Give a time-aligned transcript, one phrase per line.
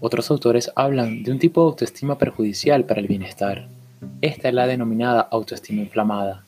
[0.00, 3.68] Otros autores hablan de un tipo de autoestima perjudicial para el bienestar.
[4.20, 6.44] Esta es la denominada autoestima inflamada.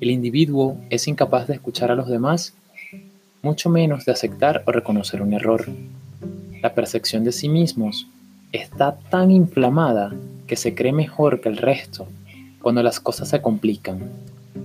[0.00, 2.54] El individuo es incapaz de escuchar a los demás,
[3.42, 5.66] mucho menos de aceptar o reconocer un error.
[6.62, 8.06] La percepción de sí mismos
[8.52, 10.14] está tan inflamada
[10.46, 12.06] que se cree mejor que el resto
[12.62, 14.10] cuando las cosas se complican.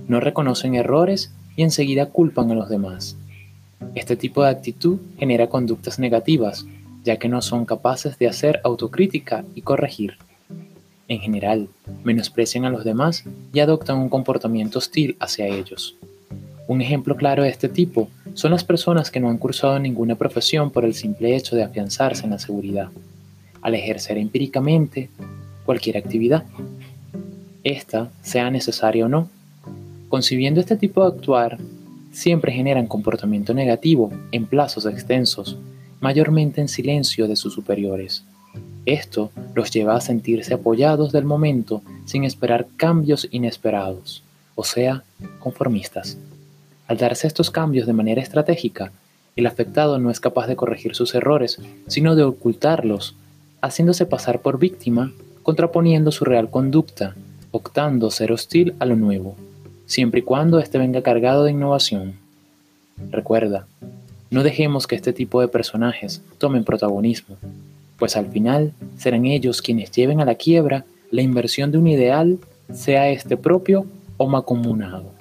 [0.06, 3.16] No reconocen errores y enseguida culpan a los demás.
[3.94, 6.66] Este tipo de actitud genera conductas negativas
[7.08, 10.18] ya que no son capaces de hacer autocrítica y corregir.
[11.08, 11.70] En general,
[12.04, 15.96] menosprecian a los demás y adoptan un comportamiento hostil hacia ellos.
[16.66, 20.70] Un ejemplo claro de este tipo son las personas que no han cursado ninguna profesión
[20.70, 22.90] por el simple hecho de afianzarse en la seguridad,
[23.62, 25.08] al ejercer empíricamente
[25.64, 26.44] cualquier actividad,
[27.64, 29.30] esta sea necesaria o no.
[30.10, 31.56] Concibiendo este tipo de actuar,
[32.12, 35.56] siempre generan comportamiento negativo en plazos extensos,
[36.00, 38.24] mayormente en silencio de sus superiores.
[38.86, 44.22] Esto los lleva a sentirse apoyados del momento sin esperar cambios inesperados,
[44.54, 45.04] o sea,
[45.40, 46.16] conformistas.
[46.86, 48.92] Al darse estos cambios de manera estratégica,
[49.36, 53.14] el afectado no es capaz de corregir sus errores, sino de ocultarlos,
[53.60, 57.14] haciéndose pasar por víctima, contraponiendo su real conducta,
[57.50, 59.36] optando ser hostil a lo nuevo,
[59.86, 62.14] siempre y cuando éste venga cargado de innovación.
[63.10, 63.66] Recuerda,
[64.30, 67.36] no dejemos que este tipo de personajes tomen protagonismo,
[67.98, 72.38] pues al final serán ellos quienes lleven a la quiebra la inversión de un ideal,
[72.72, 73.86] sea este propio
[74.18, 75.17] o macomunado.